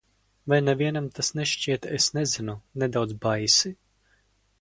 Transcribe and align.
Vai 0.51 0.57
nevienam 0.61 1.09
tas 1.17 1.29
nešķiet, 1.39 1.85
es 1.97 2.07
nezinu, 2.15 2.57
nedaudz 2.85 3.15
baisi? 3.27 3.73